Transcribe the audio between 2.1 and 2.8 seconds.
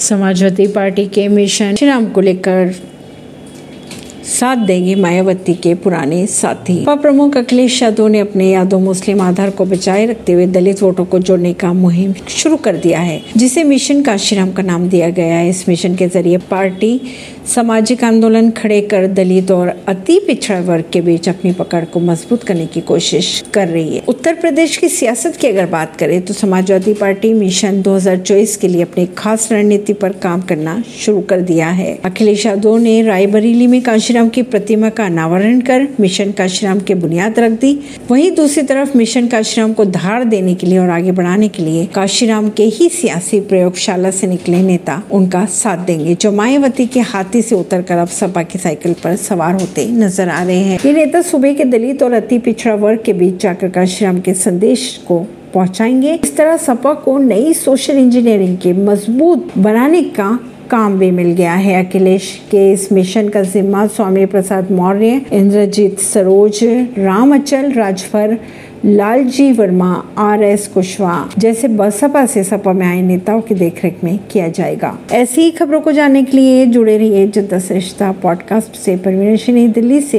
लेकर